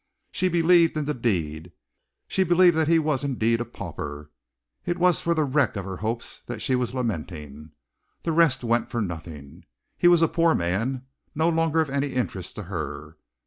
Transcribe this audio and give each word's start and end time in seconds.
She 0.31 0.49
believed 0.49 0.97
in 0.97 1.05
the 1.05 1.13
deed. 1.13 1.73
She 2.27 2.43
believed 2.43 2.75
that 2.75 2.87
he 2.87 2.97
was 2.97 3.23
indeed 3.23 3.61
a 3.61 3.65
pauper. 3.65 4.31
It 4.83 4.97
was 4.97 5.21
for 5.21 5.35
the 5.35 5.43
wreck 5.43 5.75
of 5.75 5.85
her 5.85 5.97
hopes 5.97 6.41
that 6.47 6.59
she 6.59 6.73
was 6.73 6.95
lamenting. 6.95 7.73
The 8.23 8.31
rest 8.31 8.63
went 8.63 8.89
for 8.89 8.99
nothing. 9.03 9.63
He 9.99 10.07
was 10.07 10.23
a 10.23 10.27
poor 10.27 10.55
man 10.55 11.05
no 11.35 11.49
longer 11.49 11.81
of 11.81 11.91
any 11.91 12.13
interest 12.13 12.55
to 12.55 12.63
her! 12.63 13.17